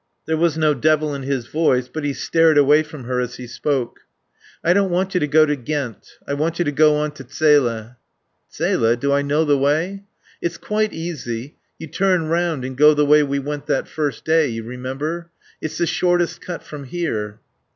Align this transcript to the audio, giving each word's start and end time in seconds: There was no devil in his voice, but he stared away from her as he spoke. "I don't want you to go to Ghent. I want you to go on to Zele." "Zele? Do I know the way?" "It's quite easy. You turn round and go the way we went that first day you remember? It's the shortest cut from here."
There 0.25 0.35
was 0.35 0.57
no 0.57 0.73
devil 0.73 1.13
in 1.13 1.21
his 1.21 1.45
voice, 1.45 1.87
but 1.87 2.03
he 2.03 2.13
stared 2.13 2.57
away 2.57 2.81
from 2.81 3.03
her 3.03 3.19
as 3.21 3.35
he 3.35 3.45
spoke. 3.45 3.99
"I 4.63 4.73
don't 4.73 4.89
want 4.89 5.13
you 5.13 5.19
to 5.19 5.27
go 5.27 5.45
to 5.45 5.55
Ghent. 5.55 6.17
I 6.27 6.33
want 6.33 6.57
you 6.57 6.65
to 6.65 6.71
go 6.71 6.95
on 6.95 7.11
to 7.11 7.23
Zele." 7.29 7.97
"Zele? 8.51 8.95
Do 8.95 9.13
I 9.13 9.21
know 9.21 9.45
the 9.45 9.59
way?" 9.59 10.01
"It's 10.41 10.57
quite 10.57 10.91
easy. 10.91 11.55
You 11.77 11.85
turn 11.85 12.29
round 12.29 12.65
and 12.65 12.75
go 12.75 12.95
the 12.95 13.05
way 13.05 13.21
we 13.21 13.37
went 13.37 13.67
that 13.67 13.87
first 13.87 14.25
day 14.25 14.47
you 14.47 14.63
remember? 14.63 15.29
It's 15.61 15.77
the 15.77 15.85
shortest 15.85 16.41
cut 16.41 16.63
from 16.63 16.85
here." 16.85 17.39